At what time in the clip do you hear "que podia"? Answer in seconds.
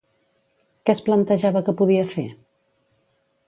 1.69-2.09